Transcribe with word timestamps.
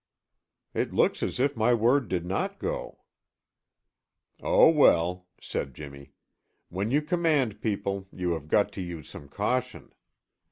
"It 0.73 0.91
looks 0.95 1.21
as 1.21 1.39
if 1.39 1.55
my 1.55 1.75
word 1.75 2.07
did 2.07 2.25
not 2.25 2.57
go." 2.57 3.01
"Oh, 4.41 4.67
well," 4.71 5.27
said 5.39 5.75
Jimmy, 5.75 6.13
"when 6.69 6.89
you 6.89 7.03
command 7.03 7.61
people, 7.61 8.07
you 8.11 8.31
have 8.31 8.47
got 8.47 8.71
to 8.71 8.81
use 8.81 9.07
some 9.07 9.27
caution. 9.27 9.93